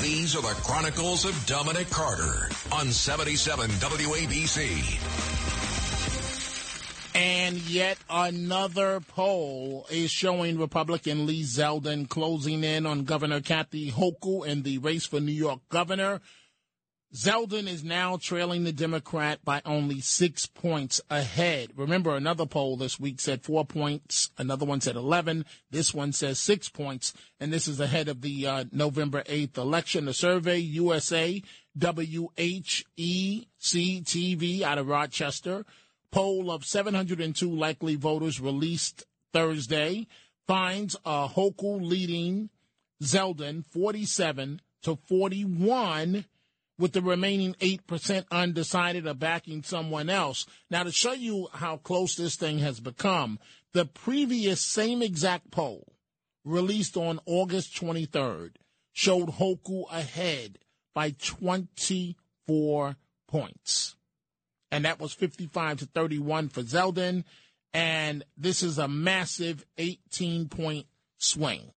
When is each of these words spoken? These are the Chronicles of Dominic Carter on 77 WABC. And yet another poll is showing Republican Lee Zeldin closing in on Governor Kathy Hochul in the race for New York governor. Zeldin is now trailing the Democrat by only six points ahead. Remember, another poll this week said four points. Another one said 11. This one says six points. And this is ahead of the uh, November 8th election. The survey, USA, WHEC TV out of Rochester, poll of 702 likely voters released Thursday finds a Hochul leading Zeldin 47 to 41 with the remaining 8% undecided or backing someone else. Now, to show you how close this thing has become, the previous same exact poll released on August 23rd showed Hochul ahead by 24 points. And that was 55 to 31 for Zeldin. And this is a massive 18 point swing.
These 0.00 0.36
are 0.36 0.42
the 0.42 0.54
Chronicles 0.62 1.24
of 1.24 1.46
Dominic 1.46 1.90
Carter 1.90 2.48
on 2.70 2.92
77 2.92 3.68
WABC. 3.68 5.00
And 7.16 7.56
yet 7.68 7.98
another 8.08 9.00
poll 9.00 9.86
is 9.90 10.12
showing 10.12 10.56
Republican 10.56 11.26
Lee 11.26 11.42
Zeldin 11.42 12.08
closing 12.08 12.62
in 12.62 12.86
on 12.86 13.02
Governor 13.04 13.40
Kathy 13.40 13.90
Hochul 13.90 14.46
in 14.46 14.62
the 14.62 14.78
race 14.78 15.04
for 15.04 15.18
New 15.18 15.32
York 15.32 15.60
governor. 15.68 16.20
Zeldin 17.14 17.66
is 17.66 17.82
now 17.82 18.18
trailing 18.18 18.64
the 18.64 18.72
Democrat 18.72 19.42
by 19.42 19.62
only 19.64 20.00
six 20.00 20.44
points 20.44 21.00
ahead. 21.08 21.70
Remember, 21.74 22.14
another 22.14 22.44
poll 22.44 22.76
this 22.76 23.00
week 23.00 23.18
said 23.18 23.42
four 23.42 23.64
points. 23.64 24.30
Another 24.36 24.66
one 24.66 24.82
said 24.82 24.94
11. 24.94 25.46
This 25.70 25.94
one 25.94 26.12
says 26.12 26.38
six 26.38 26.68
points. 26.68 27.14
And 27.40 27.50
this 27.50 27.66
is 27.66 27.80
ahead 27.80 28.08
of 28.08 28.20
the 28.20 28.46
uh, 28.46 28.64
November 28.72 29.22
8th 29.22 29.56
election. 29.56 30.04
The 30.04 30.12
survey, 30.12 30.58
USA, 30.58 31.42
WHEC 31.78 32.84
TV 33.58 34.62
out 34.62 34.76
of 34.78 34.88
Rochester, 34.88 35.64
poll 36.10 36.50
of 36.50 36.66
702 36.66 37.50
likely 37.50 37.94
voters 37.94 38.38
released 38.38 39.06
Thursday 39.32 40.06
finds 40.46 40.94
a 41.06 41.28
Hochul 41.28 41.80
leading 41.82 42.50
Zeldin 43.02 43.64
47 43.64 44.60
to 44.82 44.96
41 45.06 46.26
with 46.78 46.92
the 46.92 47.02
remaining 47.02 47.54
8% 47.54 48.24
undecided 48.30 49.06
or 49.06 49.14
backing 49.14 49.62
someone 49.62 50.08
else. 50.08 50.46
Now, 50.70 50.84
to 50.84 50.92
show 50.92 51.12
you 51.12 51.48
how 51.52 51.78
close 51.78 52.14
this 52.14 52.36
thing 52.36 52.58
has 52.60 52.80
become, 52.80 53.38
the 53.72 53.84
previous 53.84 54.60
same 54.60 55.02
exact 55.02 55.50
poll 55.50 55.92
released 56.44 56.96
on 56.96 57.20
August 57.26 57.74
23rd 57.74 58.52
showed 58.92 59.28
Hochul 59.28 59.84
ahead 59.92 60.58
by 60.94 61.14
24 61.18 62.96
points. 63.28 63.94
And 64.70 64.84
that 64.84 65.00
was 65.00 65.12
55 65.12 65.78
to 65.78 65.86
31 65.86 66.48
for 66.48 66.62
Zeldin. 66.62 67.24
And 67.72 68.24
this 68.36 68.62
is 68.62 68.78
a 68.78 68.88
massive 68.88 69.64
18 69.76 70.48
point 70.48 70.86
swing. 71.18 71.66